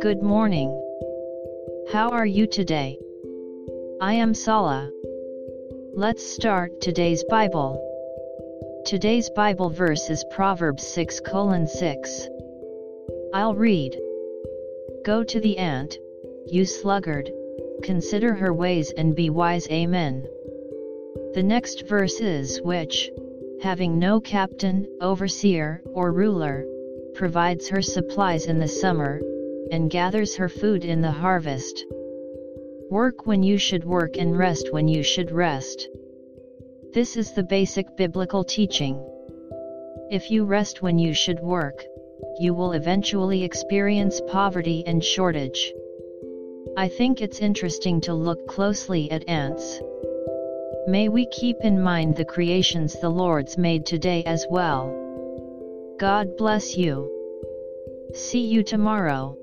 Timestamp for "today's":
6.80-7.22, 8.86-9.28